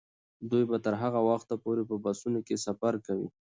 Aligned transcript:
دوی 0.49 0.63
به 0.69 0.77
تر 0.85 0.93
هغه 1.03 1.19
وخته 1.29 1.55
پورې 1.63 1.83
په 1.89 1.95
بسونو 2.03 2.39
کې 2.47 2.55
سفر 2.65 2.93
کوي. 3.05 3.27